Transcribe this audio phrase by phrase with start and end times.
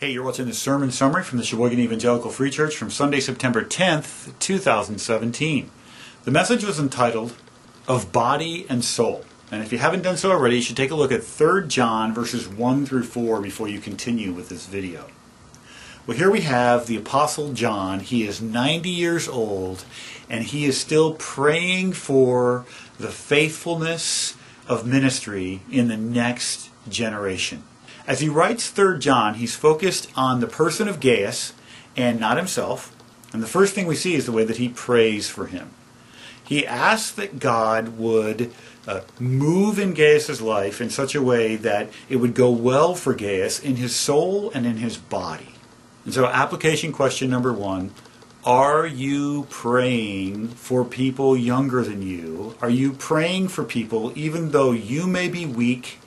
[0.00, 3.64] Hey, you're watching the sermon summary from the Sheboygan Evangelical Free Church from Sunday, September
[3.64, 5.72] 10th, 2017.
[6.22, 7.34] The message was entitled
[7.88, 9.24] Of Body and Soul.
[9.50, 12.14] And if you haven't done so already, you should take a look at 3 John
[12.14, 15.06] verses 1 through 4 before you continue with this video.
[16.06, 17.98] Well, here we have the Apostle John.
[17.98, 19.84] He is 90 years old,
[20.30, 22.66] and he is still praying for
[23.00, 24.36] the faithfulness
[24.68, 27.64] of ministry in the next generation.
[28.08, 31.52] As he writes 3 John, he's focused on the person of Gaius
[31.94, 32.96] and not himself.
[33.34, 35.70] And the first thing we see is the way that he prays for him.
[36.42, 38.50] He asks that God would
[38.86, 43.12] uh, move in Gaius' life in such a way that it would go well for
[43.12, 45.54] Gaius in his soul and in his body.
[46.06, 47.92] And so, application question number one
[48.42, 52.56] Are you praying for people younger than you?
[52.62, 55.98] Are you praying for people even though you may be weak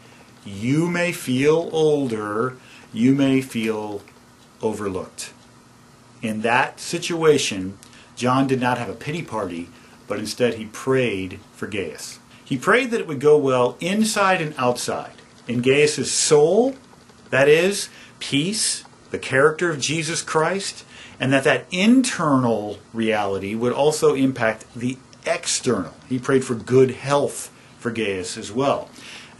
[0.45, 2.57] you may feel older,
[2.93, 4.01] you may feel
[4.61, 5.33] overlooked.
[6.21, 7.77] In that situation,
[8.15, 9.69] John did not have a pity party,
[10.07, 12.19] but instead he prayed for Gaius.
[12.43, 15.13] He prayed that it would go well inside and outside.
[15.47, 16.75] In Gaius' soul,
[17.29, 20.85] that is, peace, the character of Jesus Christ,
[21.19, 25.93] and that that internal reality would also impact the external.
[26.09, 28.89] He prayed for good health for Gaius as well.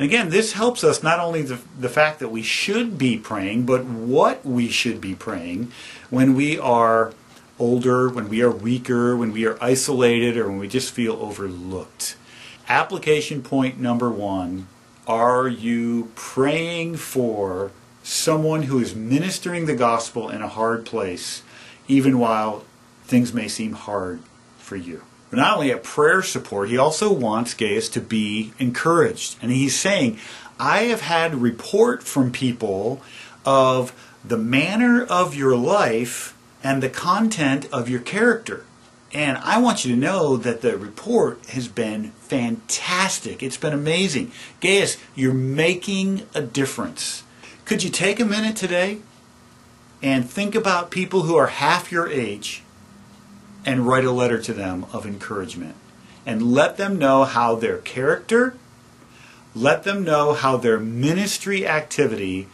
[0.02, 3.68] And again, this helps us not only the, the fact that we should be praying,
[3.68, 5.72] but what we should be praying
[6.10, 7.14] when we are
[7.60, 12.16] older, when we are weaker, when we are isolated, or when we just feel overlooked.
[12.68, 14.68] Application point number one
[15.06, 17.70] Are you praying for
[18.02, 21.44] someone who is ministering the gospel in a hard place,
[21.88, 22.64] even while
[23.04, 24.22] things may seem hard
[24.58, 25.04] for you?
[25.32, 29.38] But not only at prayer support, he also wants Gaius to be encouraged.
[29.42, 30.20] And he's saying,
[30.60, 33.02] I have had report from people
[33.46, 38.66] of the manner of your life and the content of your character.
[39.14, 43.42] And I want you to know that the report has been fantastic.
[43.42, 44.32] It's been amazing.
[44.60, 47.24] Gaius, you're making a difference.
[47.66, 49.00] Could you take a minute today
[50.02, 52.64] and think about people who are half your age
[53.66, 55.76] and write a letter to them of encouragement.
[56.26, 58.56] And let them know how their character,
[59.56, 62.48] let them know how their ministry activity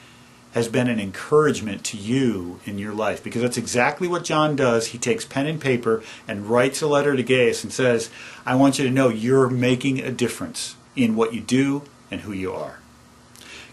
[0.53, 3.23] has been an encouragement to you in your life.
[3.23, 4.87] Because that's exactly what John does.
[4.87, 8.09] He takes pen and paper and writes a letter to Gaius and says,
[8.45, 12.31] I want you to know you're making a difference in what you do and who
[12.31, 12.79] you are.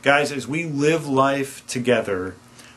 [0.03, 2.35] Guys, as we live life together,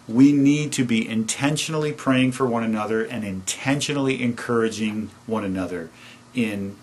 [0.08, 5.90] we need to be intentionally praying for one another and intentionally encouraging one another
[6.34, 6.76] in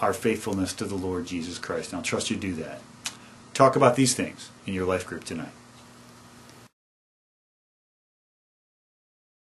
[0.00, 1.92] our faithfulness to the Lord Jesus Christ.
[1.92, 2.80] And I'll trust you to do that.
[3.54, 5.52] Talk about these things in your life group tonight.